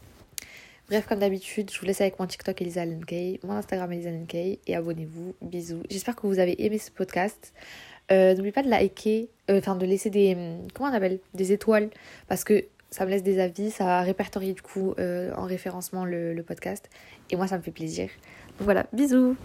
Bref, 0.88 1.06
comme 1.06 1.20
d'habitude, 1.20 1.70
je 1.72 1.78
vous 1.78 1.86
laisse 1.86 2.00
avec 2.00 2.18
mon 2.18 2.26
TikTok 2.26 2.60
Elisa 2.60 2.84
Kay, 3.06 3.40
mon 3.44 3.54
Instagram 3.54 3.92
Elisa 3.92 4.10
Kay 4.28 4.58
et 4.66 4.74
abonnez-vous. 4.74 5.34
Bisous. 5.40 5.82
J'espère 5.88 6.16
que 6.16 6.26
vous 6.26 6.38
avez 6.38 6.62
aimé 6.62 6.76
ce 6.76 6.90
podcast. 6.90 7.54
Euh, 8.10 8.34
n'oubliez 8.34 8.52
pas 8.52 8.62
de 8.62 8.68
liker, 8.68 9.30
euh, 9.48 9.58
enfin 9.58 9.76
de 9.76 9.86
laisser 9.86 10.10
des. 10.10 10.36
Comment 10.74 10.90
on 10.90 10.92
appelle 10.92 11.20
Des 11.34 11.52
étoiles. 11.52 11.88
Parce 12.28 12.44
que 12.44 12.64
ça 12.90 13.06
me 13.06 13.10
laisse 13.10 13.22
des 13.22 13.38
avis, 13.38 13.70
ça 13.70 14.02
répertorie 14.02 14.52
du 14.52 14.60
coup 14.60 14.94
en 14.98 15.44
référencement 15.44 16.04
le, 16.04 16.42
podcast. 16.46 16.90
Et 17.30 17.36
moi, 17.36 17.46
ça 17.46 17.56
me 17.56 17.62
fait 17.62 17.70
plaisir. 17.70 18.10
Voilà, 18.58 18.86
bisous 18.92 19.36